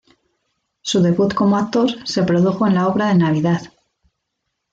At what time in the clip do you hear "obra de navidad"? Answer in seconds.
2.87-3.61